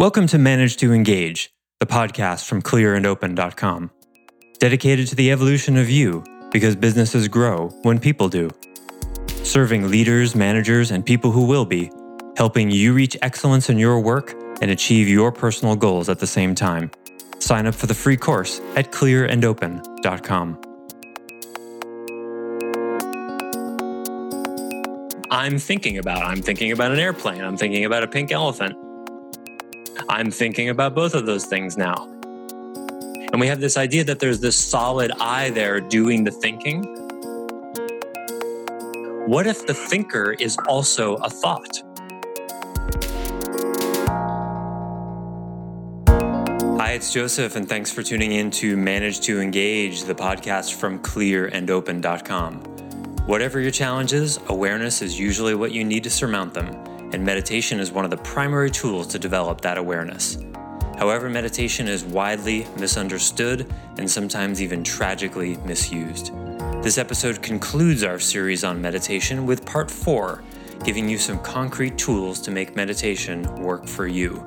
Welcome 0.00 0.28
to 0.28 0.38
Manage 0.38 0.78
to 0.78 0.94
Engage, 0.94 1.52
the 1.78 1.84
podcast 1.84 2.46
from 2.46 2.62
clearandopen.com, 2.62 3.90
dedicated 4.58 5.08
to 5.08 5.14
the 5.14 5.30
evolution 5.30 5.76
of 5.76 5.90
you 5.90 6.24
because 6.50 6.74
businesses 6.74 7.28
grow 7.28 7.68
when 7.82 8.00
people 8.00 8.30
do. 8.30 8.48
Serving 9.42 9.90
leaders, 9.90 10.34
managers, 10.34 10.90
and 10.90 11.04
people 11.04 11.32
who 11.32 11.44
will 11.44 11.66
be, 11.66 11.92
helping 12.38 12.70
you 12.70 12.94
reach 12.94 13.14
excellence 13.20 13.68
in 13.68 13.76
your 13.78 14.00
work 14.00 14.32
and 14.62 14.70
achieve 14.70 15.06
your 15.06 15.30
personal 15.30 15.76
goals 15.76 16.08
at 16.08 16.18
the 16.18 16.26
same 16.26 16.54
time. 16.54 16.90
Sign 17.38 17.66
up 17.66 17.74
for 17.74 17.86
the 17.86 17.92
free 17.92 18.16
course 18.16 18.58
at 18.76 18.92
clearandopen.com. 18.92 20.60
I'm 25.30 25.58
thinking 25.58 25.98
about. 25.98 26.22
I'm 26.22 26.40
thinking 26.40 26.72
about 26.72 26.90
an 26.90 26.98
airplane. 26.98 27.42
I'm 27.42 27.58
thinking 27.58 27.84
about 27.84 28.02
a 28.02 28.08
pink 28.08 28.32
elephant. 28.32 28.78
I'm 30.10 30.32
thinking 30.32 30.70
about 30.70 30.96
both 30.96 31.14
of 31.14 31.24
those 31.24 31.46
things 31.46 31.76
now. 31.76 32.08
And 33.32 33.40
we 33.40 33.46
have 33.46 33.60
this 33.60 33.76
idea 33.76 34.02
that 34.02 34.18
there's 34.18 34.40
this 34.40 34.56
solid 34.56 35.12
I 35.20 35.50
there 35.50 35.80
doing 35.80 36.24
the 36.24 36.32
thinking. 36.32 36.82
What 39.28 39.46
if 39.46 39.68
the 39.68 39.72
thinker 39.72 40.32
is 40.32 40.58
also 40.66 41.14
a 41.14 41.30
thought? 41.30 41.82
Hi, 46.80 46.94
it's 46.94 47.12
Joseph, 47.12 47.54
and 47.54 47.68
thanks 47.68 47.92
for 47.92 48.02
tuning 48.02 48.32
in 48.32 48.50
to 48.50 48.76
Manage 48.76 49.20
to 49.20 49.40
Engage, 49.40 50.02
the 50.02 50.14
podcast 50.16 50.74
from 50.74 50.98
clearandopen.com. 50.98 52.54
Whatever 53.26 53.60
your 53.60 53.70
challenges, 53.70 54.40
awareness 54.48 55.02
is 55.02 55.20
usually 55.20 55.54
what 55.54 55.70
you 55.70 55.84
need 55.84 56.02
to 56.02 56.10
surmount 56.10 56.52
them, 56.52 56.89
and 57.12 57.24
meditation 57.24 57.80
is 57.80 57.90
one 57.90 58.04
of 58.04 58.10
the 58.10 58.16
primary 58.18 58.70
tools 58.70 59.06
to 59.08 59.18
develop 59.18 59.60
that 59.60 59.78
awareness. 59.78 60.38
However, 60.98 61.30
meditation 61.30 61.88
is 61.88 62.04
widely 62.04 62.66
misunderstood 62.76 63.66
and 63.96 64.10
sometimes 64.10 64.60
even 64.60 64.84
tragically 64.84 65.56
misused. 65.58 66.32
This 66.82 66.98
episode 66.98 67.42
concludes 67.42 68.02
our 68.02 68.18
series 68.18 68.64
on 68.64 68.80
meditation 68.80 69.46
with 69.46 69.64
part 69.64 69.90
four, 69.90 70.42
giving 70.84 71.08
you 71.08 71.18
some 71.18 71.38
concrete 71.40 71.96
tools 71.96 72.40
to 72.42 72.50
make 72.50 72.76
meditation 72.76 73.42
work 73.62 73.86
for 73.86 74.06
you. 74.06 74.44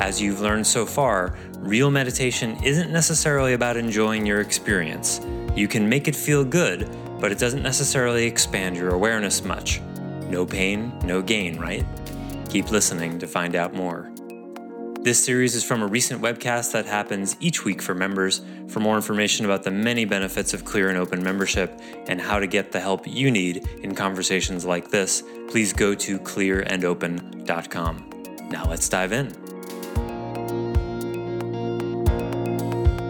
As 0.00 0.20
you've 0.20 0.40
learned 0.40 0.66
so 0.66 0.84
far, 0.84 1.38
real 1.58 1.90
meditation 1.90 2.56
isn't 2.64 2.90
necessarily 2.90 3.52
about 3.52 3.76
enjoying 3.76 4.26
your 4.26 4.40
experience. 4.40 5.20
You 5.54 5.68
can 5.68 5.88
make 5.88 6.08
it 6.08 6.16
feel 6.16 6.44
good, 6.44 6.90
but 7.20 7.30
it 7.30 7.38
doesn't 7.38 7.62
necessarily 7.62 8.26
expand 8.26 8.76
your 8.76 8.90
awareness 8.90 9.44
much. 9.44 9.80
No 10.28 10.46
pain, 10.46 10.92
no 11.04 11.22
gain, 11.22 11.58
right? 11.58 11.84
Keep 12.48 12.70
listening 12.70 13.18
to 13.18 13.26
find 13.26 13.54
out 13.54 13.74
more. 13.74 14.10
This 15.00 15.22
series 15.22 15.54
is 15.54 15.62
from 15.62 15.82
a 15.82 15.86
recent 15.86 16.22
webcast 16.22 16.72
that 16.72 16.86
happens 16.86 17.36
each 17.38 17.62
week 17.62 17.82
for 17.82 17.94
members. 17.94 18.40
For 18.68 18.80
more 18.80 18.96
information 18.96 19.44
about 19.44 19.62
the 19.62 19.70
many 19.70 20.06
benefits 20.06 20.54
of 20.54 20.64
Clear 20.64 20.88
and 20.88 20.96
Open 20.96 21.22
membership 21.22 21.78
and 22.06 22.18
how 22.18 22.38
to 22.38 22.46
get 22.46 22.72
the 22.72 22.80
help 22.80 23.06
you 23.06 23.30
need 23.30 23.68
in 23.82 23.94
conversations 23.94 24.64
like 24.64 24.88
this, 24.88 25.22
please 25.48 25.74
go 25.74 25.94
to 25.94 26.18
clearandopen.com. 26.18 28.10
Now 28.50 28.64
let's 28.66 28.88
dive 28.88 29.12
in. 29.12 29.26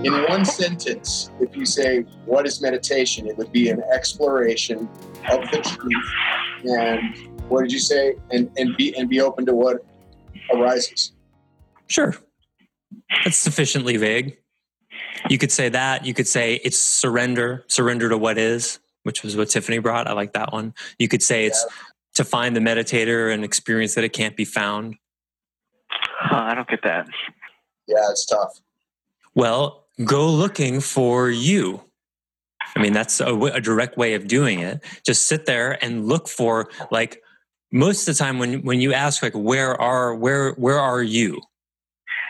In 0.04 0.12
one 0.28 0.44
sentence, 0.44 1.30
if 1.40 1.56
you 1.56 1.64
say, 1.64 2.00
What 2.26 2.44
is 2.46 2.60
meditation? 2.60 3.28
it 3.28 3.38
would 3.38 3.52
be 3.52 3.70
an 3.70 3.82
exploration 3.92 4.88
of 5.30 5.48
the 5.52 5.60
truth 5.62 6.10
and 6.64 7.16
what 7.48 7.62
did 7.62 7.72
you 7.72 7.78
say? 7.78 8.14
And, 8.30 8.50
and 8.56 8.76
be 8.76 8.96
and 8.96 9.08
be 9.08 9.20
open 9.20 9.46
to 9.46 9.54
what 9.54 9.84
arises. 10.52 11.12
Sure. 11.86 12.14
That's 13.24 13.36
sufficiently 13.36 13.96
vague. 13.96 14.38
You 15.28 15.38
could 15.38 15.52
say 15.52 15.68
that. 15.70 16.04
You 16.04 16.14
could 16.14 16.28
say 16.28 16.60
it's 16.64 16.78
surrender, 16.78 17.64
surrender 17.68 18.08
to 18.08 18.18
what 18.18 18.38
is, 18.38 18.78
which 19.04 19.22
was 19.22 19.36
what 19.36 19.48
Tiffany 19.48 19.78
brought. 19.78 20.06
I 20.06 20.12
like 20.12 20.32
that 20.32 20.52
one. 20.52 20.74
You 20.98 21.08
could 21.08 21.22
say 21.22 21.46
it's 21.46 21.64
yeah. 21.68 21.74
to 22.14 22.24
find 22.24 22.54
the 22.54 22.60
meditator 22.60 23.32
and 23.32 23.44
experience 23.44 23.94
that 23.94 24.04
it 24.04 24.12
can't 24.12 24.36
be 24.36 24.44
found. 24.44 24.96
Oh, 26.30 26.36
I 26.36 26.54
don't 26.54 26.68
get 26.68 26.82
that. 26.82 27.06
Yeah, 27.86 28.10
it's 28.10 28.26
tough. 28.26 28.60
Well, 29.34 29.86
go 30.04 30.28
looking 30.28 30.80
for 30.80 31.30
you. 31.30 31.82
I 32.76 32.80
mean, 32.80 32.92
that's 32.92 33.20
a, 33.20 33.34
a, 33.34 33.60
direct 33.60 33.96
way 33.96 34.14
of 34.14 34.26
doing 34.26 34.60
it. 34.60 34.82
Just 35.06 35.26
sit 35.26 35.46
there 35.46 35.82
and 35.82 36.06
look 36.06 36.28
for 36.28 36.68
like 36.90 37.22
most 37.72 38.08
of 38.08 38.14
the 38.14 38.18
time 38.18 38.38
when 38.38 38.62
when 38.62 38.80
you 38.80 38.92
ask 38.92 39.22
like 39.22 39.34
where 39.34 39.80
are 39.80 40.14
where 40.14 40.52
where 40.52 40.78
are 40.78 41.02
you? 41.02 41.40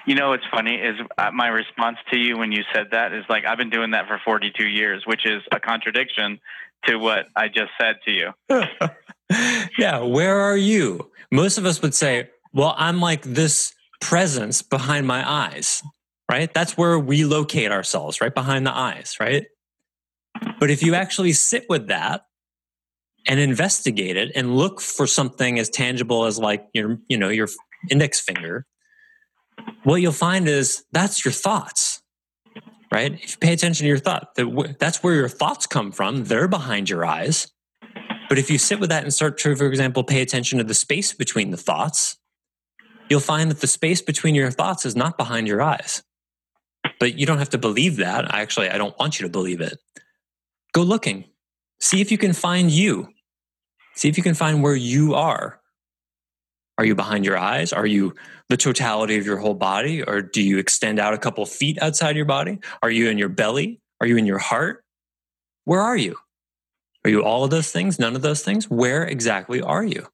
You 0.06 0.14
know 0.14 0.30
what's 0.30 0.44
funny 0.50 0.74
is 0.74 0.96
uh, 1.16 1.30
my 1.32 1.48
response 1.48 1.96
to 2.12 2.18
you 2.18 2.36
when 2.36 2.52
you 2.52 2.62
said 2.74 2.88
that 2.92 3.12
is 3.14 3.24
like 3.28 3.46
I've 3.46 3.58
been 3.58 3.70
doing 3.70 3.92
that 3.92 4.06
for 4.06 4.20
42 4.24 4.66
years, 4.66 5.04
which 5.06 5.24
is 5.24 5.42
a 5.50 5.58
contradiction 5.58 6.40
to 6.86 6.96
what 6.96 7.26
I 7.34 7.48
just 7.48 7.70
said 7.80 7.96
to 8.04 8.10
you. 8.10 8.30
yeah, 9.78 10.00
where 10.00 10.38
are 10.38 10.56
you? 10.56 11.10
Most 11.30 11.56
of 11.56 11.64
us 11.64 11.80
would 11.80 11.94
say, 11.94 12.28
"Well, 12.52 12.74
I'm 12.76 13.00
like 13.00 13.22
this 13.22 13.74
presence 14.00 14.60
behind 14.60 15.06
my 15.06 15.26
eyes." 15.26 15.82
right? 16.30 16.52
That's 16.52 16.76
where 16.76 16.98
we 16.98 17.24
locate 17.24 17.70
ourselves, 17.70 18.20
right 18.20 18.34
behind 18.34 18.66
the 18.66 18.74
eyes, 18.74 19.16
right? 19.20 19.46
But 20.60 20.70
if 20.70 20.82
you 20.82 20.94
actually 20.94 21.32
sit 21.32 21.66
with 21.68 21.88
that 21.88 22.22
and 23.26 23.40
investigate 23.40 24.16
it 24.16 24.32
and 24.34 24.56
look 24.56 24.80
for 24.80 25.06
something 25.06 25.58
as 25.58 25.70
tangible 25.70 26.24
as 26.24 26.38
like 26.38 26.66
your, 26.72 26.98
you 27.08 27.16
know, 27.16 27.28
your 27.28 27.48
index 27.90 28.20
finger, 28.20 28.66
what 29.84 29.96
you'll 29.96 30.12
find 30.12 30.48
is 30.48 30.84
that's 30.92 31.24
your 31.24 31.32
thoughts, 31.32 32.02
right? 32.92 33.12
If 33.12 33.32
you 33.32 33.36
pay 33.40 33.52
attention 33.52 33.84
to 33.84 33.88
your 33.88 33.98
thought, 33.98 34.36
that's 34.78 35.02
where 35.02 35.14
your 35.14 35.28
thoughts 35.28 35.66
come 35.66 35.92
from. 35.92 36.24
They're 36.24 36.48
behind 36.48 36.90
your 36.90 37.04
eyes. 37.04 37.50
But 38.28 38.38
if 38.38 38.50
you 38.50 38.58
sit 38.58 38.80
with 38.80 38.90
that 38.90 39.02
and 39.02 39.12
start 39.12 39.38
to, 39.38 39.54
for 39.54 39.66
example, 39.66 40.02
pay 40.02 40.22
attention 40.22 40.58
to 40.58 40.64
the 40.64 40.74
space 40.74 41.12
between 41.12 41.50
the 41.50 41.56
thoughts, 41.56 42.16
you'll 43.08 43.20
find 43.20 43.50
that 43.50 43.60
the 43.60 43.66
space 43.66 44.00
between 44.00 44.34
your 44.34 44.50
thoughts 44.50 44.86
is 44.86 44.96
not 44.96 45.18
behind 45.18 45.46
your 45.46 45.62
eyes. 45.62 46.02
But 46.98 47.18
you 47.18 47.26
don't 47.26 47.38
have 47.38 47.50
to 47.50 47.58
believe 47.58 47.96
that. 47.96 48.34
Actually, 48.34 48.70
I 48.70 48.78
don't 48.78 48.98
want 48.98 49.18
you 49.18 49.26
to 49.26 49.30
believe 49.30 49.60
it. 49.60 49.78
Go 50.74 50.82
looking. 50.82 51.24
See 51.80 52.00
if 52.00 52.10
you 52.10 52.18
can 52.18 52.32
find 52.32 52.70
you. 52.70 53.08
See 53.94 54.08
if 54.08 54.16
you 54.16 54.22
can 54.24 54.34
find 54.34 54.62
where 54.62 54.74
you 54.74 55.14
are. 55.14 55.60
Are 56.78 56.84
you 56.84 56.96
behind 56.96 57.24
your 57.24 57.38
eyes? 57.38 57.72
Are 57.72 57.86
you 57.86 58.14
the 58.48 58.56
totality 58.56 59.16
of 59.16 59.24
your 59.24 59.36
whole 59.36 59.54
body? 59.54 60.02
Or 60.02 60.20
do 60.20 60.42
you 60.42 60.58
extend 60.58 60.98
out 60.98 61.14
a 61.14 61.18
couple 61.18 61.46
feet 61.46 61.78
outside 61.80 62.16
your 62.16 62.24
body? 62.24 62.58
Are 62.82 62.90
you 62.90 63.08
in 63.08 63.18
your 63.18 63.28
belly? 63.28 63.80
Are 64.00 64.06
you 64.06 64.16
in 64.16 64.26
your 64.26 64.38
heart? 64.38 64.84
Where 65.64 65.80
are 65.80 65.96
you? 65.96 66.16
Are 67.04 67.10
you 67.10 67.22
all 67.22 67.44
of 67.44 67.50
those 67.50 67.70
things? 67.70 68.00
None 68.00 68.16
of 68.16 68.22
those 68.22 68.42
things? 68.42 68.68
Where 68.68 69.04
exactly 69.04 69.60
are 69.60 69.84
you? 69.84 70.08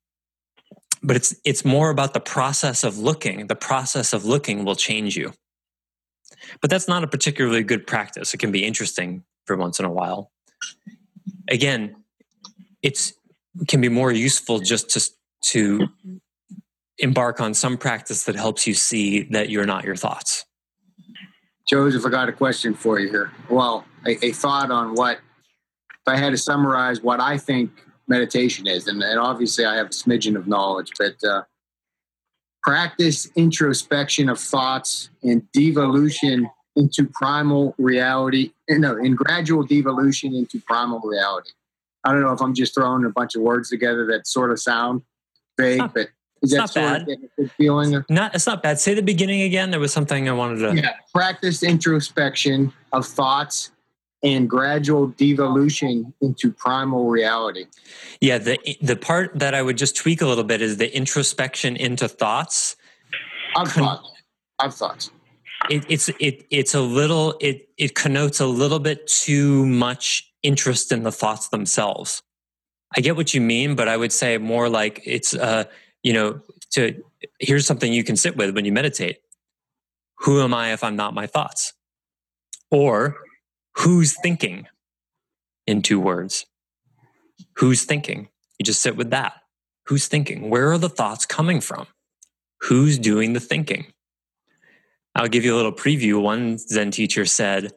But 1.02 1.16
it's 1.16 1.34
it's 1.44 1.64
more 1.64 1.88
about 1.88 2.12
the 2.12 2.20
process 2.20 2.84
of 2.84 2.98
looking. 2.98 3.46
The 3.46 3.56
process 3.56 4.12
of 4.12 4.26
looking 4.26 4.66
will 4.66 4.76
change 4.76 5.16
you. 5.16 5.32
But 6.60 6.68
that's 6.68 6.88
not 6.88 7.04
a 7.04 7.06
particularly 7.06 7.62
good 7.62 7.86
practice. 7.86 8.34
It 8.34 8.38
can 8.38 8.52
be 8.52 8.64
interesting 8.64 9.24
for 9.46 9.56
once 9.56 9.78
in 9.78 9.86
a 9.86 9.90
while. 9.90 10.30
Again, 11.48 11.96
it's 12.82 13.14
can 13.68 13.80
be 13.80 13.88
more 13.88 14.12
useful 14.12 14.60
just 14.60 14.90
to 14.90 15.10
to 15.52 15.88
embark 16.98 17.40
on 17.40 17.54
some 17.54 17.76
practice 17.76 18.24
that 18.24 18.36
helps 18.36 18.66
you 18.66 18.74
see 18.74 19.22
that 19.24 19.48
you're 19.50 19.66
not 19.66 19.84
your 19.84 19.96
thoughts. 19.96 20.44
Joseph, 21.66 22.04
I 22.04 22.10
got 22.10 22.28
a 22.28 22.32
question 22.32 22.74
for 22.74 22.98
you 22.98 23.08
here. 23.08 23.32
Well, 23.48 23.84
a, 24.06 24.24
a 24.24 24.32
thought 24.32 24.70
on 24.70 24.94
what 24.94 25.18
if 25.18 26.08
I 26.08 26.16
had 26.16 26.30
to 26.30 26.38
summarize 26.38 27.02
what 27.02 27.20
I 27.20 27.38
think 27.38 27.70
meditation 28.08 28.66
is, 28.66 28.86
and, 28.86 29.02
and 29.02 29.18
obviously 29.18 29.64
I 29.64 29.76
have 29.76 29.86
a 29.86 29.90
smidgen 29.90 30.36
of 30.36 30.46
knowledge, 30.46 30.90
but 30.98 31.22
uh, 31.24 31.42
practice 32.62 33.30
introspection 33.36 34.28
of 34.28 34.38
thoughts 34.38 35.10
and 35.22 35.42
devolution 35.52 36.50
into 36.76 37.06
primal 37.06 37.74
reality 37.78 38.52
eh, 38.68 38.76
no 38.76 38.96
in 38.96 39.14
gradual 39.14 39.62
devolution 39.62 40.34
into 40.34 40.60
primal 40.60 41.00
reality 41.00 41.50
i 42.04 42.12
don't 42.12 42.22
know 42.22 42.32
if 42.32 42.40
i'm 42.40 42.54
just 42.54 42.74
throwing 42.74 43.04
a 43.04 43.10
bunch 43.10 43.34
of 43.34 43.42
words 43.42 43.68
together 43.68 44.06
that 44.06 44.26
sort 44.26 44.50
of 44.50 44.60
sound 44.60 45.02
vague 45.58 45.78
not, 45.78 45.94
but 45.94 46.08
is 46.42 46.52
that 46.52 46.70
sort 46.70 46.84
bad. 46.84 47.02
of 47.02 47.08
a 47.08 47.16
good 47.36 47.50
feeling 47.52 48.04
not 48.08 48.34
it's 48.34 48.46
not 48.46 48.62
bad 48.62 48.78
say 48.78 48.94
the 48.94 49.02
beginning 49.02 49.42
again 49.42 49.70
there 49.70 49.80
was 49.80 49.92
something 49.92 50.28
i 50.28 50.32
wanted 50.32 50.58
to 50.58 50.80
yeah 50.80 50.94
practice 51.12 51.62
introspection 51.62 52.72
of 52.92 53.04
thoughts 53.04 53.70
and 54.22 54.48
gradual 54.48 55.08
devolution 55.08 56.12
into 56.20 56.52
primal 56.52 57.08
reality. 57.08 57.66
Yeah, 58.20 58.38
the 58.38 58.58
the 58.82 58.96
part 58.96 59.38
that 59.38 59.54
I 59.54 59.62
would 59.62 59.78
just 59.78 59.96
tweak 59.96 60.20
a 60.20 60.26
little 60.26 60.44
bit 60.44 60.60
is 60.60 60.76
the 60.76 60.94
introspection 60.94 61.76
into 61.76 62.08
thoughts. 62.08 62.76
I've 63.56 63.72
thoughts. 63.72 64.12
I've 64.58 64.74
thoughts. 64.74 65.10
It, 65.70 65.86
it's 65.88 66.10
it 66.20 66.46
it's 66.50 66.74
a 66.74 66.82
little 66.82 67.36
it 67.40 67.70
it 67.78 67.94
connotes 67.96 68.40
a 68.40 68.46
little 68.46 68.80
bit 68.80 69.06
too 69.08 69.66
much 69.66 70.32
interest 70.42 70.92
in 70.92 71.04
the 71.04 71.12
thoughts 71.12 71.48
themselves. 71.50 72.22
I 72.96 73.02
get 73.02 73.16
what 73.16 73.34
you 73.34 73.40
mean, 73.42 73.76
but 73.76 73.88
I 73.88 73.96
would 73.96 74.12
say 74.12 74.38
more 74.38 74.68
like 74.70 75.02
it's 75.06 75.34
uh 75.34 75.64
you 76.04 76.14
know 76.14 76.42
to 76.72 77.02
here's 77.40 77.66
something 77.66 77.92
you 77.92 78.04
can 78.04 78.16
sit 78.16 78.36
with 78.36 78.54
when 78.54 78.66
you 78.66 78.72
meditate. 78.72 79.18
who 80.20 80.42
am 80.42 80.54
I 80.54 80.72
if 80.72 80.84
I'm 80.84 80.96
not 80.96 81.14
my 81.14 81.26
thoughts? 81.26 81.74
Or 82.70 83.18
who's 83.78 84.18
thinking 84.20 84.68
in 85.66 85.82
two 85.82 86.00
words? 86.00 86.46
Who's 87.56 87.84
thinking? 87.84 88.28
You 88.58 88.64
just 88.64 88.82
sit 88.82 88.96
with 88.96 89.10
that. 89.10 89.34
Who's 89.86 90.08
thinking? 90.08 90.50
Where 90.50 90.72
are 90.72 90.78
the 90.78 90.88
thoughts 90.90 91.26
coming 91.26 91.60
from? 91.60 91.86
Who's 92.62 92.98
doing 92.98 93.34
the 93.34 93.40
thinking? 93.40 93.86
I'll 95.14 95.28
give 95.28 95.44
you 95.44 95.54
a 95.54 95.56
little 95.56 95.72
preview. 95.72 96.20
One 96.20 96.58
Zen 96.58 96.90
teacher 96.90 97.24
said, 97.24 97.72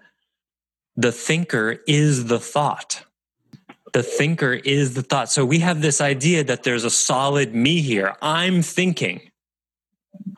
The 0.96 1.12
thinker 1.12 1.80
is 1.88 2.26
the 2.26 2.40
thought. 2.40 3.06
The 3.94 4.04
thinker 4.04 4.54
is 4.54 4.96
the 4.96 5.04
thought. 5.04 5.30
So 5.30 5.46
we 5.46 5.60
have 5.60 5.82
this 5.82 6.02
idea 6.02 6.44
that 6.44 6.64
there's 6.64 6.84
a 6.84 6.90
solid 6.90 7.54
me 7.54 7.82
here. 7.82 8.16
I'm 8.22 8.62
thinking. 8.62 9.22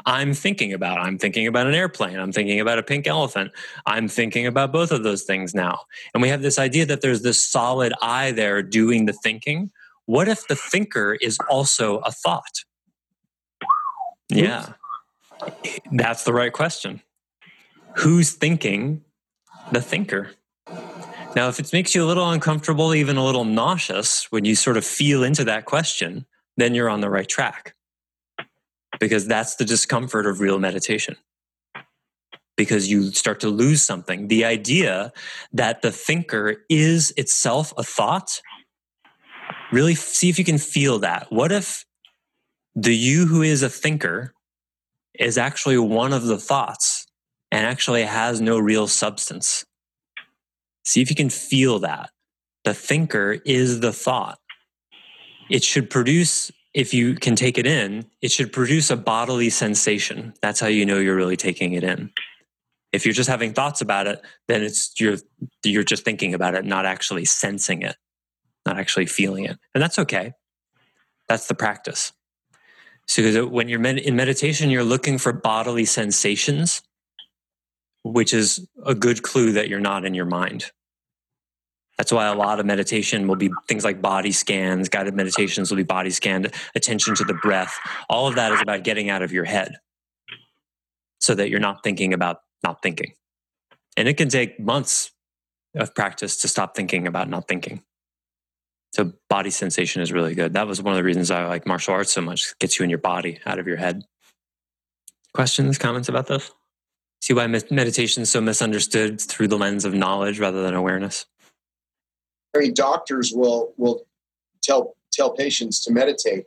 I'm 0.05 0.33
thinking 0.33 0.73
about. 0.73 0.99
I'm 0.99 1.17
thinking 1.17 1.47
about 1.47 1.67
an 1.67 1.73
airplane. 1.73 2.19
I'm 2.19 2.31
thinking 2.31 2.59
about 2.59 2.79
a 2.79 2.83
pink 2.83 3.07
elephant. 3.07 3.51
I'm 3.85 4.07
thinking 4.07 4.45
about 4.45 4.71
both 4.71 4.91
of 4.91 5.03
those 5.03 5.23
things 5.23 5.53
now. 5.53 5.81
And 6.13 6.21
we 6.21 6.29
have 6.29 6.41
this 6.41 6.59
idea 6.59 6.85
that 6.85 7.01
there's 7.01 7.21
this 7.21 7.41
solid 7.41 7.93
I 8.01 8.31
there 8.31 8.61
doing 8.61 9.05
the 9.05 9.13
thinking. 9.13 9.71
What 10.05 10.27
if 10.27 10.47
the 10.47 10.55
thinker 10.55 11.17
is 11.21 11.37
also 11.49 11.99
a 11.99 12.11
thought? 12.11 12.63
Yeah. 14.29 14.73
That's 15.91 16.23
the 16.23 16.33
right 16.33 16.53
question. 16.53 17.01
Who's 17.97 18.31
thinking 18.31 19.03
the 19.71 19.81
thinker? 19.81 20.31
Now, 21.35 21.49
if 21.49 21.59
it 21.59 21.71
makes 21.73 21.93
you 21.93 22.03
a 22.03 22.07
little 22.07 22.29
uncomfortable, 22.29 22.93
even 22.93 23.17
a 23.17 23.25
little 23.25 23.45
nauseous 23.45 24.31
when 24.31 24.45
you 24.45 24.55
sort 24.55 24.77
of 24.77 24.85
feel 24.85 25.23
into 25.23 25.43
that 25.45 25.65
question, 25.65 26.25
then 26.57 26.73
you're 26.73 26.89
on 26.89 27.01
the 27.01 27.09
right 27.09 27.27
track 27.27 27.75
because 28.99 29.27
that's 29.27 29.55
the 29.55 29.65
discomfort 29.65 30.25
of 30.25 30.39
real 30.39 30.59
meditation. 30.59 31.17
Because 32.55 32.89
you 32.89 33.11
start 33.11 33.41
to 33.41 33.49
lose 33.49 33.81
something. 33.81 34.29
The 34.29 34.45
idea 34.45 35.11
that 35.51 35.81
the 35.81 35.91
thinker 35.91 36.63
is 36.69 37.13
itself 37.17 37.73
a 37.77 37.83
thought, 37.83 38.39
really 39.73 39.95
see 39.95 40.29
if 40.29 40.39
you 40.39 40.45
can 40.45 40.57
feel 40.57 40.99
that. 40.99 41.27
What 41.31 41.51
if 41.51 41.85
the 42.75 42.95
you 42.95 43.25
who 43.25 43.41
is 43.41 43.61
a 43.61 43.69
thinker 43.69 44.34
is 45.19 45.37
actually 45.37 45.77
one 45.77 46.13
of 46.13 46.25
the 46.25 46.37
thoughts 46.37 47.05
and 47.51 47.65
actually 47.65 48.03
has 48.03 48.41
no 48.41 48.57
real 48.59 48.87
substance? 48.87 49.65
See 50.83 51.01
if 51.01 51.09
you 51.09 51.15
can 51.15 51.29
feel 51.29 51.79
that. 51.79 52.11
The 52.63 52.73
thinker 52.73 53.37
is 53.45 53.79
the 53.79 53.93
thought. 53.93 54.39
It 55.49 55.63
should 55.63 55.89
produce 55.89 56.51
if 56.75 56.93
you 56.93 57.15
can 57.15 57.37
take 57.37 57.57
it 57.57 57.65
in, 57.65 58.05
it 58.21 58.31
should 58.31 58.51
produce 58.51 58.89
a 58.89 58.97
bodily 58.97 59.49
sensation. 59.49 60.33
That's 60.41 60.59
how 60.59 60.67
you 60.67 60.85
know 60.85 60.99
you're 60.99 61.15
really 61.15 61.37
taking 61.37 61.71
it 61.71 61.85
in. 61.85 62.11
If 62.91 63.05
you're 63.05 63.13
just 63.13 63.29
having 63.29 63.53
thoughts 63.53 63.79
about 63.79 64.07
it, 64.07 64.21
then 64.49 64.61
it's 64.61 64.93
you're 64.99 65.17
you're 65.63 65.83
just 65.83 66.03
thinking 66.03 66.33
about 66.33 66.53
it, 66.53 66.65
not 66.65 66.85
actually 66.85 67.23
sensing 67.25 67.81
it, 67.81 67.95
not 68.65 68.77
actually 68.77 69.05
feeling 69.05 69.45
it, 69.45 69.57
and 69.73 69.81
that's 69.81 69.97
okay. 69.99 70.33
That's 71.29 71.47
the 71.47 71.55
practice. 71.55 72.11
So 73.07 73.43
uh, 73.43 73.47
when 73.47 73.69
you're 73.69 73.79
med- 73.79 73.99
in 73.99 74.15
meditation, 74.15 74.69
you're 74.69 74.83
looking 74.83 75.17
for 75.17 75.31
bodily 75.31 75.85
sensations, 75.85 76.81
which 78.03 78.33
is 78.33 78.67
a 78.85 78.95
good 78.95 79.21
clue 79.21 79.51
that 79.53 79.69
you're 79.69 79.79
not 79.79 80.05
in 80.05 80.13
your 80.13 80.25
mind. 80.25 80.71
That's 81.97 82.11
why 82.11 82.25
a 82.25 82.35
lot 82.35 82.59
of 82.59 82.65
meditation 82.65 83.27
will 83.27 83.37
be 83.37 83.49
things 83.67 83.85
like 83.85 84.01
body 84.01 84.31
scans, 84.31 84.89
guided 84.89 85.15
meditations 85.15 85.71
will 85.71 85.77
be 85.77 85.83
body 85.83 86.09
scanned, 86.09 86.51
attention 86.75 87.15
to 87.15 87.23
the 87.23 87.35
breath. 87.35 87.73
All 88.09 88.27
of 88.27 88.35
that 88.35 88.51
is 88.51 88.61
about 88.61 88.83
getting 88.83 89.09
out 89.09 89.21
of 89.21 89.31
your 89.31 89.45
head 89.45 89.77
so 91.19 91.33
that 91.35 91.49
you're 91.49 91.59
not 91.59 91.83
thinking 91.83 92.13
about 92.13 92.41
not 92.63 92.81
thinking. 92.81 93.13
And 93.95 94.09
it 94.09 94.17
can 94.17 94.27
take 94.27 94.59
months 94.59 95.11
of 95.73 95.95
practice 95.95 96.37
to 96.41 96.47
stop 96.47 96.75
thinking 96.75 97.07
about 97.07 97.29
not 97.29 97.47
thinking. 97.47 97.81
So 98.95 99.11
body 99.29 99.49
sensation 99.49 100.01
is 100.01 100.13
really 100.13 100.35
good. 100.35 100.53
That 100.53 100.67
was 100.67 100.81
one 100.81 100.93
of 100.93 100.97
the 100.97 101.03
reasons 101.03 101.29
I 101.29 101.45
like 101.47 101.67
martial 101.67 101.93
arts 101.93 102.13
so 102.13 102.21
much. 102.21 102.51
It 102.51 102.59
gets 102.59 102.79
you 102.79 102.85
in 102.85 102.89
your 102.89 102.97
body, 102.97 103.39
out 103.45 103.59
of 103.59 103.67
your 103.67 103.75
head. 103.75 104.03
Questions, 105.33 105.77
comments 105.77 106.07
about 106.07 106.27
this? 106.27 106.49
See 107.19 107.33
why 107.33 107.45
meditation 107.45 108.23
is 108.23 108.29
so 108.29 108.39
misunderstood 108.39 109.19
through 109.19 109.49
the 109.49 109.57
lens 109.57 109.83
of 109.83 109.93
knowledge 109.93 110.39
rather 110.39 110.63
than 110.63 110.75
awareness? 110.75 111.25
I 112.55 112.59
mean, 112.59 112.73
doctors 112.73 113.33
will 113.35 113.73
will 113.75 114.05
tell 114.63 114.95
tell 115.11 115.31
patients 115.31 115.83
to 115.83 115.91
meditate, 115.91 116.45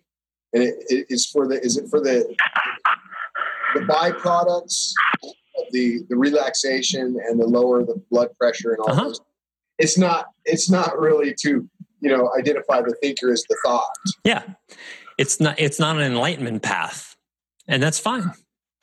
and 0.54 0.62
it, 0.62 0.76
it 0.88 1.06
is 1.10 1.26
for 1.26 1.46
the 1.46 1.60
is 1.60 1.76
it 1.76 1.90
for 1.90 2.00
the 2.00 2.34
the 3.74 3.80
byproducts 3.80 4.94
of 5.22 5.66
the 5.72 6.00
the 6.08 6.16
relaxation 6.16 7.18
and 7.28 7.38
the 7.38 7.46
lower 7.46 7.84
the 7.84 8.02
blood 8.10 8.30
pressure 8.40 8.70
and 8.70 8.80
all 8.80 8.90
uh-huh. 8.90 9.04
those. 9.04 9.20
It's 9.76 9.98
not 9.98 10.28
it's 10.46 10.70
not 10.70 10.98
really 10.98 11.34
to 11.42 11.68
you 12.00 12.08
know 12.08 12.30
identify 12.38 12.80
the 12.80 12.94
thinker 13.02 13.32
as 13.32 13.44
the 13.48 13.56
thought. 13.64 13.90
Yeah, 14.24 14.42
it's 15.18 15.40
not 15.40 15.58
it's 15.58 15.78
not 15.78 15.96
an 15.96 16.02
enlightenment 16.02 16.62
path, 16.62 17.16
and 17.66 17.82
that's 17.82 17.98
fine. 17.98 18.32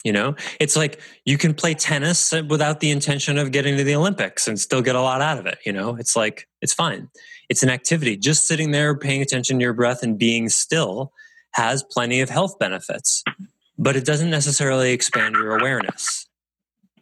You 0.05 0.13
know, 0.13 0.35
it's 0.59 0.75
like 0.75 0.99
you 1.25 1.35
can 1.35 1.55
play 1.55 1.73
tennis 1.73 2.31
without 2.47 2.79
the 2.79 2.91
intention 2.91 3.39
of 3.39 3.51
getting 3.51 3.75
to 3.77 3.83
the 3.83 3.95
Olympics 3.95 4.47
and 4.47 4.59
still 4.59 4.83
get 4.83 4.95
a 4.95 5.01
lot 5.01 5.19
out 5.19 5.39
of 5.39 5.47
it. 5.47 5.57
You 5.65 5.73
know, 5.73 5.95
it's 5.95 6.15
like, 6.15 6.47
it's 6.61 6.75
fine. 6.75 7.09
It's 7.49 7.63
an 7.63 7.71
activity. 7.71 8.15
Just 8.15 8.47
sitting 8.47 8.69
there, 8.69 8.95
paying 8.95 9.23
attention 9.23 9.57
to 9.57 9.63
your 9.63 9.73
breath 9.73 10.03
and 10.03 10.15
being 10.15 10.47
still 10.49 11.11
has 11.53 11.83
plenty 11.89 12.21
of 12.21 12.29
health 12.29 12.59
benefits, 12.59 13.23
but 13.79 13.95
it 13.95 14.05
doesn't 14.05 14.29
necessarily 14.29 14.91
expand 14.91 15.33
your 15.35 15.57
awareness. 15.57 16.27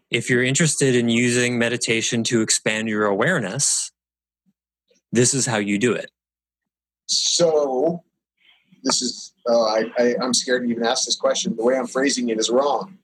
If 0.09 0.29
you're 0.29 0.43
interested 0.43 0.95
in 0.95 1.09
using 1.09 1.57
meditation 1.59 2.23
to 2.25 2.41
expand 2.41 2.87
your 2.87 3.03
awareness, 3.03 3.91
this 5.13 5.33
is 5.33 5.45
how 5.45 5.57
you 5.57 5.77
do 5.77 5.93
it. 5.93 6.11
So, 7.05 8.03
this 8.83 9.01
is 9.01 9.33
oh, 9.47 9.63
I, 9.63 9.85
I, 10.01 10.15
I'm 10.21 10.33
scared 10.33 10.63
to 10.63 10.69
even 10.69 10.83
ask 10.83 11.05
this 11.05 11.15
question. 11.15 11.55
The 11.55 11.63
way 11.63 11.77
I'm 11.77 11.87
phrasing 11.87 12.29
it 12.29 12.39
is 12.39 12.49
wrong. 12.49 12.97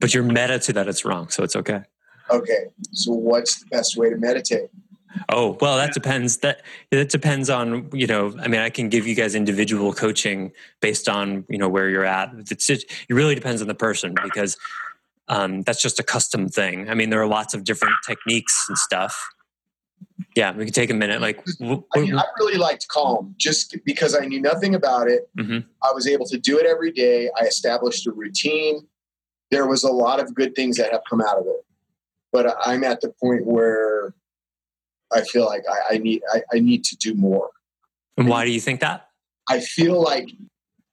But 0.00 0.14
you're 0.14 0.22
meta 0.22 0.58
to 0.58 0.72
that 0.74 0.88
it's 0.88 1.04
wrong, 1.04 1.28
so 1.28 1.42
it's 1.42 1.56
okay. 1.56 1.82
Okay. 2.30 2.66
So 2.92 3.12
what's 3.12 3.60
the 3.60 3.66
best 3.66 3.96
way 3.96 4.10
to 4.10 4.16
meditate? 4.16 4.70
Oh, 5.30 5.56
well, 5.60 5.76
that 5.76 5.94
depends. 5.94 6.38
That 6.38 6.62
that 6.90 7.08
depends 7.08 7.48
on, 7.50 7.88
you 7.92 8.06
know, 8.06 8.34
I 8.38 8.48
mean, 8.48 8.60
I 8.60 8.70
can 8.70 8.88
give 8.88 9.06
you 9.06 9.14
guys 9.14 9.34
individual 9.34 9.92
coaching 9.92 10.52
based 10.80 11.08
on, 11.08 11.44
you 11.48 11.58
know, 11.58 11.68
where 11.68 11.88
you're 11.88 12.04
at. 12.04 12.32
It's 12.50 12.68
it 12.68 12.84
really 13.08 13.34
depends 13.34 13.62
on 13.62 13.68
the 13.68 13.74
person 13.74 14.14
because 14.22 14.58
um, 15.28 15.62
that's 15.62 15.80
just 15.80 15.98
a 15.98 16.02
custom 16.02 16.48
thing. 16.48 16.90
I 16.90 16.94
mean, 16.94 17.10
there 17.10 17.20
are 17.20 17.26
lots 17.26 17.54
of 17.54 17.64
different 17.64 17.94
techniques 18.06 18.66
and 18.68 18.76
stuff 18.76 19.30
yeah, 20.36 20.52
we 20.52 20.64
can 20.66 20.74
take 20.74 20.90
a 20.90 20.94
minute. 20.94 21.22
Like, 21.22 21.42
I, 21.94 21.98
mean, 21.98 22.16
I 22.16 22.24
really 22.38 22.58
liked 22.58 22.86
Calm 22.88 23.34
just 23.38 23.74
because 23.86 24.14
I 24.14 24.26
knew 24.26 24.40
nothing 24.40 24.74
about 24.74 25.08
it. 25.08 25.30
Mm-hmm. 25.38 25.66
I 25.82 25.92
was 25.94 26.06
able 26.06 26.26
to 26.26 26.36
do 26.36 26.58
it 26.58 26.66
every 26.66 26.92
day. 26.92 27.30
I 27.40 27.46
established 27.46 28.06
a 28.06 28.12
routine. 28.12 28.86
There 29.50 29.66
was 29.66 29.82
a 29.82 29.90
lot 29.90 30.20
of 30.20 30.34
good 30.34 30.54
things 30.54 30.76
that 30.76 30.92
have 30.92 31.00
come 31.08 31.22
out 31.22 31.38
of 31.38 31.46
it, 31.46 31.64
but 32.32 32.54
I'm 32.62 32.84
at 32.84 33.00
the 33.00 33.14
point 33.18 33.46
where 33.46 34.14
I 35.10 35.22
feel 35.22 35.46
like 35.46 35.62
I, 35.70 35.94
I 35.94 35.98
need 35.98 36.20
I, 36.30 36.42
I, 36.52 36.58
need 36.58 36.84
to 36.84 36.96
do 36.96 37.14
more. 37.14 37.50
And 38.18 38.28
why 38.28 38.44
do 38.44 38.50
you 38.50 38.60
think 38.60 38.80
that? 38.80 39.08
I 39.48 39.60
feel 39.60 40.02
like 40.02 40.28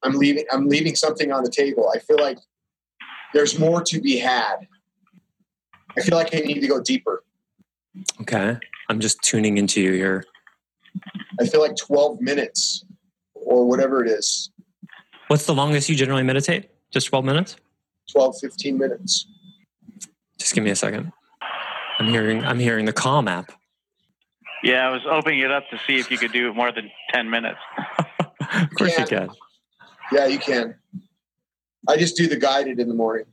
I'm 0.04 0.14
leaving 0.14 0.46
I'm 0.52 0.70
leaving 0.70 0.96
something 0.96 1.32
on 1.32 1.44
the 1.44 1.50
table. 1.50 1.92
I 1.94 2.00
feel 2.00 2.18
like 2.18 2.38
there's 3.34 3.60
more 3.60 3.82
to 3.82 4.00
be 4.00 4.18
had. 4.20 4.68
I 5.98 6.02
feel 6.02 6.18
like 6.18 6.34
I 6.34 6.40
need 6.40 6.62
to 6.62 6.68
go 6.68 6.80
deeper. 6.80 7.24
Okay. 8.22 8.60
I'm 8.90 9.00
just 9.00 9.22
tuning 9.24 9.58
into 9.58 9.82
you 9.82 9.94
here. 9.94 10.26
I 11.40 11.46
feel 11.46 11.62
like 11.62 11.76
12 11.76 12.22
minutes 12.22 12.86
or 13.34 13.68
whatever 13.68 14.04
it 14.04 14.10
is. 14.10 14.52
What's 15.28 15.46
the 15.46 15.54
longest 15.54 15.90
you 15.90 15.96
generally 15.96 16.24
meditate? 16.24 16.70
Just 16.92 17.08
12 17.08 17.26
minutes? 17.26 17.56
12, 18.12 18.36
15 18.40 18.78
minutes. 18.78 19.28
Just 20.38 20.54
give 20.54 20.64
me 20.64 20.72
a 20.72 20.76
second. 20.76 21.12
I'm 22.00 22.08
hearing 22.08 22.44
I'm 22.44 22.60
hearing 22.60 22.86
the 22.86 22.94
Calm 22.94 23.28
app. 23.28 23.52
Yeah, 24.64 24.88
I 24.88 24.90
was 24.92 25.02
opening 25.10 25.40
it 25.40 25.52
up 25.52 25.64
to 25.72 25.80
see 25.86 25.98
if 25.98 26.10
you 26.10 26.18
could 26.18 26.32
do 26.32 26.54
more 26.54 26.72
than 26.72 26.90
10 27.12 27.30
minutes. 27.30 27.60
of 28.40 28.70
course 28.78 28.98
you 28.98 29.06
can. 29.06 29.30
Yeah, 30.12 30.26
you 30.26 30.40
can. 30.40 30.76
I 31.88 31.98
just 31.98 32.16
do 32.16 32.28
the 32.28 32.38
guided 32.38 32.80
in 32.80 32.88
the 32.88 32.94
morning. 32.94 33.26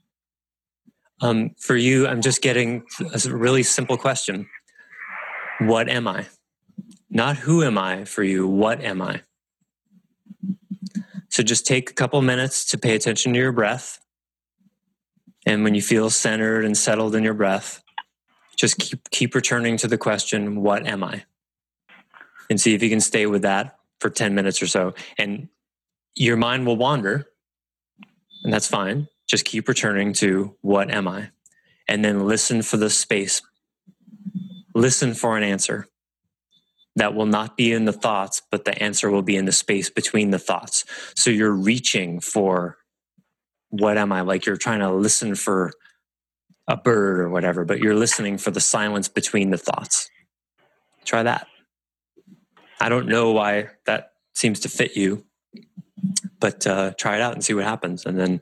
Um, 1.21 1.51
for 1.59 1.77
you, 1.77 2.07
I'm 2.07 2.21
just 2.21 2.43
getting 2.43 2.85
a 3.01 3.31
really 3.31 3.63
simple 3.63 3.97
question. 3.97 4.49
What 5.61 5.89
am 5.89 6.09
I? 6.09 6.27
Not 7.11 7.37
who 7.37 7.63
am 7.63 7.77
I 7.77 8.05
for 8.05 8.23
you, 8.23 8.47
what 8.47 8.81
am 8.81 9.03
I? 9.03 9.23
So 11.29 11.43
just 11.43 11.67
take 11.67 11.91
a 11.91 11.95
couple 11.95 12.21
minutes 12.23 12.65
to 12.67 12.79
pay 12.79 12.95
attention 12.95 13.33
to 13.33 13.39
your 13.39 13.53
breath. 13.53 14.01
And 15.47 15.65
when 15.65 15.75
you 15.75 15.83
feel 15.83 16.11
centered 16.11 16.65
and 16.65 16.77
settled 16.77 17.15
in 17.15 17.23
your 17.23 17.35
breath, 17.35 17.83
just 18.57 18.79
keep 18.79 19.09
keep 19.11 19.35
returning 19.35 19.77
to 19.79 19.89
the 19.89 19.99
question, 19.99 20.63
what 20.63 20.87
am 20.87 21.03
I? 21.03 21.25
And 22.51 22.61
see 22.61 22.75
if 22.75 22.83
you 22.83 22.91
can 22.91 23.01
stay 23.01 23.27
with 23.27 23.43
that 23.43 23.79
for 24.01 24.11
10 24.11 24.35
minutes 24.35 24.61
or 24.61 24.67
so. 24.67 24.95
And 25.19 25.49
your 26.15 26.37
mind 26.37 26.67
will 26.67 26.77
wander, 26.77 27.27
and 28.45 28.53
that's 28.53 28.67
fine. 28.67 29.09
Just 29.29 29.45
keep 29.45 29.69
returning 29.69 30.13
to 30.15 30.57
what 30.61 30.91
am 30.91 31.07
I? 31.07 31.31
and 31.91 32.05
then 32.05 32.25
listen 32.25 32.63
for 32.63 32.77
the 32.77 32.89
space. 32.89 33.43
Listen 34.75 35.15
for 35.15 35.37
an 35.37 35.43
answer 35.43 35.87
that 36.97 37.15
will 37.15 37.27
not 37.27 37.57
be 37.57 37.73
in 37.73 37.85
the 37.85 37.93
thoughts, 37.93 38.43
but 38.51 38.65
the 38.65 38.83
answer 38.83 39.11
will 39.11 39.23
be 39.23 39.37
in 39.37 39.45
the 39.45 39.53
space 39.53 39.89
between 39.91 40.31
the 40.31 40.39
thoughts. 40.39 40.85
So 41.15 41.31
you're 41.31 41.53
reaching 41.53 42.21
for 42.21 42.79
what 43.69 43.97
am 43.97 44.13
I? 44.13 44.23
Like 44.23 44.47
you're 44.47 44.57
trying 44.57 44.81
to 44.81 44.93
listen 44.93 45.35
for 45.35 45.73
a 46.67 46.77
bird 46.77 47.21
or 47.21 47.31
whatever, 47.31 47.65
but 47.65 47.79
you're 47.79 47.95
listening 47.95 48.39
for 48.39 48.51
the 48.51 48.61
silence 48.61 49.09
between 49.09 49.51
the 49.51 49.59
thoughts. 49.59 50.11
Try 51.05 51.23
that. 51.23 51.47
I 52.81 52.89
don't 52.89 53.07
know 53.07 53.33
why 53.33 53.69
that 53.87 54.13
seems 54.35 54.61
to 54.61 54.69
fit 54.69 54.97
you, 54.97 55.25
but 56.39 56.67
uh, 56.67 56.93
try 56.99 57.17
it 57.17 57.21
out 57.23 57.35
and 57.35 57.45
see 57.45 57.55
what 57.55 57.65
happens. 57.65 58.07
And 58.07 58.19
then 58.19 58.41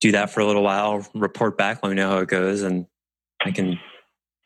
do 0.00 0.12
that 0.12 0.30
for 0.30 0.40
a 0.40 0.46
little 0.46 0.62
while, 0.62 1.06
report 1.14 1.58
back, 1.58 1.82
let 1.82 1.90
me 1.90 1.96
know 1.96 2.10
how 2.10 2.18
it 2.18 2.28
goes, 2.28 2.62
and 2.62 2.86
I 3.44 3.50
can 3.50 3.78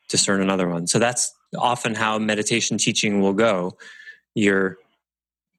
discern 0.07 0.41
another 0.41 0.67
one. 0.67 0.87
So 0.87 0.99
that's 0.99 1.33
often 1.57 1.95
how 1.95 2.19
meditation 2.19 2.77
teaching 2.77 3.21
will 3.21 3.33
go. 3.33 3.77
Your 4.33 4.77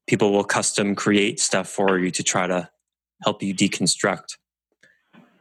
people 0.07 0.33
will 0.33 0.45
custom 0.45 0.95
create 0.95 1.41
stuff 1.41 1.69
for 1.69 1.99
you 1.99 2.11
to 2.13 2.23
try 2.23 2.47
to 2.47 2.69
help 3.23 3.43
you 3.43 3.55
deconstruct. 3.55 4.37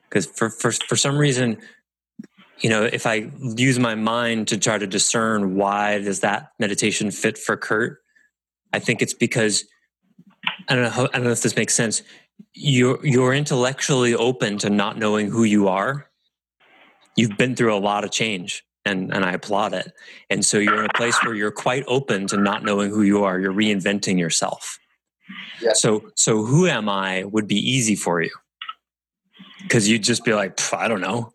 Because 0.09 0.25
for, 0.25 0.49
for 0.49 0.71
for 0.71 0.95
some 0.95 1.17
reason, 1.17 1.57
you 2.59 2.69
know, 2.69 2.83
if 2.83 3.05
I 3.05 3.31
use 3.57 3.79
my 3.79 3.95
mind 3.95 4.47
to 4.49 4.57
try 4.57 4.77
to 4.77 4.87
discern 4.87 5.55
why 5.55 5.99
does 5.99 6.21
that 6.21 6.51
meditation 6.59 7.11
fit 7.11 7.37
for 7.37 7.57
Kurt, 7.57 7.99
I 8.71 8.79
think 8.79 9.01
it's 9.01 9.13
because 9.13 9.65
I 10.67 10.75
don't 10.75 10.83
know. 10.83 10.89
How, 10.89 11.03
I 11.05 11.17
don't 11.17 11.23
know 11.23 11.31
if 11.31 11.41
this 11.41 11.55
makes 11.55 11.73
sense. 11.73 12.01
You're 12.53 13.05
you're 13.05 13.33
intellectually 13.33 14.15
open 14.15 14.57
to 14.59 14.69
not 14.69 14.97
knowing 14.97 15.29
who 15.29 15.43
you 15.43 15.67
are. 15.67 16.09
You've 17.15 17.37
been 17.37 17.55
through 17.55 17.75
a 17.75 17.79
lot 17.79 18.03
of 18.03 18.11
change, 18.11 18.63
and 18.85 19.13
and 19.13 19.25
I 19.25 19.33
applaud 19.33 19.73
it. 19.73 19.91
And 20.29 20.45
so 20.45 20.57
you're 20.57 20.79
in 20.79 20.89
a 20.89 20.93
place 20.93 21.17
where 21.23 21.33
you're 21.33 21.51
quite 21.51 21.83
open 21.87 22.27
to 22.27 22.37
not 22.37 22.63
knowing 22.63 22.91
who 22.91 23.01
you 23.01 23.23
are. 23.23 23.39
You're 23.39 23.53
reinventing 23.53 24.19
yourself. 24.19 24.79
Yeah. 25.61 25.73
So 25.73 26.11
so 26.15 26.45
who 26.45 26.67
am 26.67 26.87
I 26.87 27.23
would 27.25 27.47
be 27.47 27.57
easy 27.57 27.95
for 27.95 28.21
you 28.21 28.31
because 29.63 29.89
you'd 29.89 30.03
just 30.03 30.23
be 30.23 30.33
like 30.33 30.59
I 30.73 30.87
don't 30.87 31.01
know, 31.01 31.33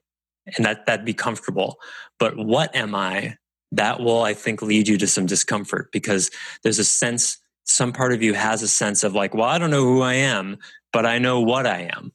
and 0.56 0.64
that 0.64 0.86
that'd 0.86 1.04
be 1.04 1.14
comfortable. 1.14 1.78
But 2.18 2.36
what 2.36 2.74
am 2.74 2.94
I? 2.94 3.36
That 3.72 4.00
will 4.00 4.22
I 4.22 4.34
think 4.34 4.62
lead 4.62 4.88
you 4.88 4.98
to 4.98 5.06
some 5.06 5.26
discomfort 5.26 5.90
because 5.92 6.30
there's 6.62 6.78
a 6.78 6.84
sense 6.84 7.38
some 7.64 7.92
part 7.92 8.12
of 8.12 8.22
you 8.22 8.34
has 8.34 8.62
a 8.62 8.68
sense 8.68 9.04
of 9.04 9.14
like, 9.14 9.34
well, 9.34 9.48
I 9.48 9.58
don't 9.58 9.70
know 9.70 9.84
who 9.84 10.02
I 10.02 10.14
am, 10.14 10.58
but 10.92 11.06
I 11.06 11.18
know 11.18 11.40
what 11.40 11.66
I 11.66 11.90
am. 11.94 12.12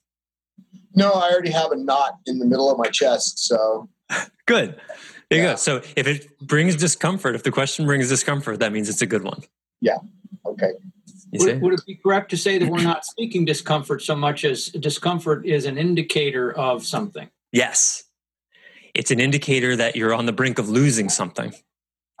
No, 0.94 1.12
I 1.12 1.30
already 1.30 1.50
have 1.50 1.72
a 1.72 1.76
knot 1.76 2.18
in 2.26 2.38
the 2.38 2.46
middle 2.46 2.70
of 2.70 2.78
my 2.78 2.88
chest. 2.88 3.38
So 3.46 3.88
Good. 4.46 4.80
There 5.30 5.38
you 5.38 5.44
Yeah. 5.44 5.52
go. 5.52 5.56
So 5.56 5.76
if 5.96 6.06
it 6.06 6.38
brings 6.40 6.76
discomfort, 6.76 7.34
if 7.34 7.42
the 7.42 7.50
question 7.50 7.86
brings 7.86 8.08
discomfort, 8.08 8.60
that 8.60 8.72
means 8.72 8.88
it's 8.88 9.02
a 9.02 9.06
good 9.06 9.24
one. 9.24 9.42
Yeah. 9.80 9.98
Okay. 10.44 10.72
Would, 11.32 11.60
would 11.60 11.72
it 11.74 11.80
be 11.86 11.96
correct 11.96 12.30
to 12.30 12.36
say 12.36 12.56
that 12.58 12.68
we're 12.68 12.82
not 12.82 13.04
seeking 13.04 13.44
discomfort 13.44 14.00
so 14.02 14.14
much 14.14 14.44
as 14.44 14.66
discomfort 14.68 15.44
is 15.44 15.66
an 15.66 15.76
indicator 15.76 16.52
of 16.52 16.86
something? 16.86 17.28
Yes. 17.52 18.04
It's 18.94 19.10
an 19.10 19.20
indicator 19.20 19.76
that 19.76 19.96
you're 19.96 20.14
on 20.14 20.26
the 20.26 20.32
brink 20.32 20.58
of 20.58 20.68
losing 20.68 21.08
something, 21.08 21.52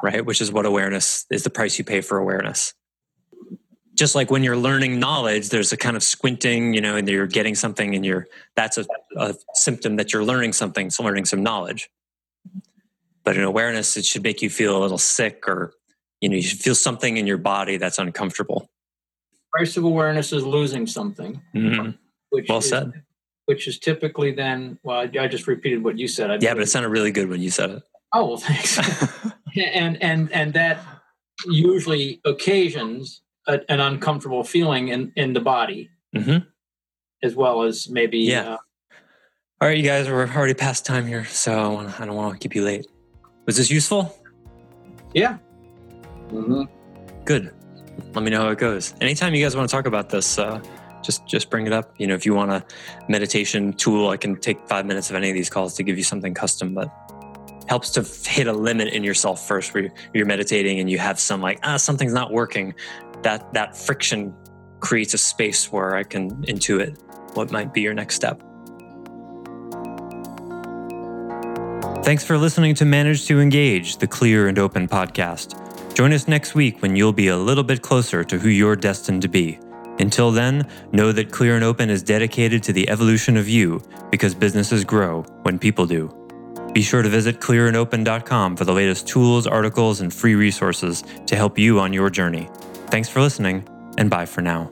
right? 0.02 0.24
Which 0.26 0.40
is 0.40 0.50
what 0.52 0.66
awareness 0.66 1.24
is 1.30 1.44
the 1.44 1.50
price 1.50 1.78
you 1.78 1.84
pay 1.84 2.00
for 2.00 2.18
awareness. 2.18 2.74
Just 3.96 4.14
like 4.14 4.30
when 4.30 4.42
you're 4.42 4.56
learning 4.56 5.00
knowledge, 5.00 5.48
there's 5.48 5.72
a 5.72 5.76
kind 5.76 5.96
of 5.96 6.02
squinting, 6.02 6.74
you 6.74 6.80
know, 6.80 6.96
and 6.96 7.08
you're 7.08 7.26
getting 7.26 7.54
something 7.54 7.94
and 7.94 8.04
you're 8.04 8.26
that's 8.54 8.76
a, 8.78 8.84
a 9.16 9.34
symptom 9.54 9.96
that 9.96 10.12
you're 10.12 10.24
learning 10.24 10.52
something, 10.52 10.90
so 10.90 11.02
learning 11.02 11.24
some 11.24 11.42
knowledge. 11.42 11.88
But 13.24 13.36
in 13.36 13.42
awareness, 13.42 13.96
it 13.96 14.04
should 14.04 14.22
make 14.22 14.42
you 14.42 14.50
feel 14.50 14.76
a 14.76 14.80
little 14.80 14.98
sick 14.98 15.48
or 15.48 15.72
you 16.20 16.28
know, 16.28 16.36
you 16.36 16.42
should 16.42 16.58
feel 16.58 16.74
something 16.74 17.16
in 17.16 17.26
your 17.26 17.38
body 17.38 17.76
that's 17.76 17.98
uncomfortable. 17.98 18.70
Price 19.52 19.76
of 19.76 19.84
awareness 19.84 20.32
is 20.32 20.44
losing 20.44 20.86
something. 20.86 21.42
Mhm. 21.54 21.96
Which 22.30 22.48
Well 22.48 22.58
is, 22.58 22.68
said. 22.68 22.92
Which 23.46 23.68
is 23.68 23.78
typically 23.78 24.32
then, 24.32 24.78
well, 24.82 24.98
I, 25.00 25.10
I 25.24 25.28
just 25.28 25.46
repeated 25.46 25.84
what 25.84 25.98
you 25.98 26.08
said. 26.08 26.30
I 26.30 26.38
Yeah, 26.40 26.54
but 26.54 26.62
it 26.62 26.68
sounded 26.68 26.88
really 26.88 27.10
good 27.10 27.28
when 27.28 27.40
you 27.40 27.50
said 27.50 27.70
it. 27.70 27.82
oh, 28.12 28.26
well, 28.26 28.36
thanks. 28.36 28.78
and 29.56 30.02
and 30.02 30.32
and 30.32 30.52
that 30.54 30.80
usually 31.46 32.20
occasions 32.24 33.22
a, 33.46 33.60
an 33.70 33.80
uncomfortable 33.80 34.44
feeling 34.44 34.88
in 34.88 35.12
in 35.16 35.32
the 35.32 35.40
body, 35.40 35.90
hmm 36.14 36.38
as 37.22 37.34
well 37.34 37.62
as 37.62 37.88
maybe 37.88 38.18
Yeah. 38.18 38.52
uh, 38.54 38.56
All 39.60 39.68
right, 39.68 39.76
you 39.76 39.82
guys, 39.82 40.08
we're 40.08 40.28
already 40.28 40.52
past 40.54 40.84
time 40.84 41.06
here, 41.06 41.24
so 41.24 41.78
I 41.98 42.04
don't 42.04 42.14
want 42.14 42.34
to 42.34 42.38
keep 42.38 42.54
you 42.54 42.62
late. 42.62 42.86
Was 43.46 43.56
this 43.56 43.70
useful? 43.70 44.14
yeah. 45.14 45.38
Mm-hmm. 46.28 46.62
Good. 47.24 47.52
Let 48.14 48.22
me 48.24 48.30
know 48.30 48.42
how 48.42 48.48
it 48.48 48.58
goes. 48.58 48.94
Anytime 49.00 49.34
you 49.34 49.42
guys 49.44 49.56
want 49.56 49.68
to 49.68 49.74
talk 49.74 49.86
about 49.86 50.10
this, 50.10 50.38
uh, 50.38 50.60
just 51.02 51.26
just 51.26 51.48
bring 51.50 51.66
it 51.66 51.72
up. 51.72 51.94
You 51.98 52.06
know, 52.06 52.14
if 52.14 52.26
you 52.26 52.34
want 52.34 52.50
a 52.50 52.64
meditation 53.08 53.72
tool, 53.72 54.10
I 54.10 54.16
can 54.18 54.36
take 54.36 54.58
five 54.68 54.84
minutes 54.84 55.08
of 55.08 55.16
any 55.16 55.30
of 55.30 55.34
these 55.34 55.48
calls 55.48 55.74
to 55.76 55.82
give 55.82 55.96
you 55.96 56.04
something 56.04 56.34
custom, 56.34 56.74
but 56.74 56.90
helps 57.68 57.90
to 57.90 58.02
hit 58.30 58.46
a 58.46 58.52
limit 58.52 58.88
in 58.88 59.02
yourself 59.02 59.44
first 59.48 59.72
where 59.74 59.92
you're 60.14 60.26
meditating 60.26 60.78
and 60.78 60.88
you 60.88 60.98
have 60.98 61.18
some 61.18 61.40
like 61.40 61.58
ah 61.64 61.76
something's 61.76 62.12
not 62.12 62.30
working 62.32 62.72
that 63.22 63.52
that 63.54 63.76
friction 63.76 64.34
creates 64.80 65.14
a 65.14 65.18
space 65.18 65.72
where 65.72 65.96
i 65.96 66.02
can 66.02 66.30
intuit 66.44 66.96
what 67.36 67.50
might 67.50 67.72
be 67.72 67.82
your 67.82 67.94
next 67.94 68.14
step. 68.14 68.42
Thanks 72.02 72.24
for 72.24 72.38
listening 72.38 72.74
to 72.76 72.84
manage 72.84 73.26
to 73.26 73.40
engage 73.40 73.96
the 73.96 74.06
clear 74.06 74.48
and 74.48 74.58
open 74.58 74.86
podcast. 74.88 75.62
Join 75.94 76.12
us 76.12 76.28
next 76.28 76.54
week 76.54 76.80
when 76.80 76.94
you'll 76.94 77.12
be 77.12 77.28
a 77.28 77.36
little 77.36 77.64
bit 77.64 77.82
closer 77.82 78.22
to 78.22 78.38
who 78.38 78.48
you're 78.48 78.76
destined 78.76 79.22
to 79.22 79.28
be. 79.28 79.58
Until 79.98 80.30
then 80.30 80.68
know 80.92 81.10
that 81.10 81.32
clear 81.32 81.56
and 81.56 81.64
open 81.64 81.90
is 81.90 82.02
dedicated 82.02 82.62
to 82.64 82.72
the 82.72 82.88
evolution 82.88 83.36
of 83.36 83.48
you 83.48 83.82
because 84.10 84.34
businesses 84.34 84.84
grow 84.84 85.22
when 85.42 85.58
people 85.58 85.86
do. 85.86 86.12
Be 86.72 86.82
sure 86.82 87.02
to 87.02 87.08
visit 87.08 87.40
clearandopen.com 87.40 88.56
for 88.56 88.64
the 88.64 88.72
latest 88.72 89.08
tools, 89.08 89.46
articles, 89.46 90.00
and 90.00 90.12
free 90.12 90.34
resources 90.34 91.02
to 91.26 91.34
help 91.34 91.58
you 91.58 91.80
on 91.80 91.92
your 91.92 92.10
journey. 92.10 92.48
Thanks 92.88 93.08
for 93.08 93.20
listening, 93.20 93.66
and 93.98 94.08
bye 94.08 94.26
for 94.26 94.42
now. 94.42 94.70